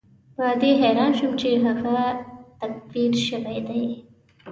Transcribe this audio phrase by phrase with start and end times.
[0.35, 1.99] په دې حیران شوم چې هغه
[2.59, 3.85] تکفیر شوی دی.